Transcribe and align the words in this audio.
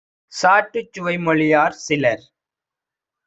சாற்றுச் 0.33 0.91
சுவைமொழியார்- 0.93 1.77
சிலர் 1.85 2.23